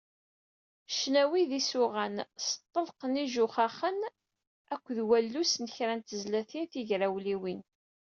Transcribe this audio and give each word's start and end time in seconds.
Ccnawi 0.93 1.43
d 1.49 1.51
yisuɣan 1.55 2.17
s 2.45 2.47
ṭṭelq 2.61 2.99
n 3.11 3.13
yijaxuxen 3.21 3.99
akked 4.73 4.97
wallus 5.09 5.53
n 5.63 5.65
kra 5.75 5.93
n 5.97 6.01
tezlatin 6.01 6.65
tigrawliwin. 6.71 7.61